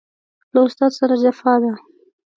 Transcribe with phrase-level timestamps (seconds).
[0.53, 1.73] له استاد سره جفا ده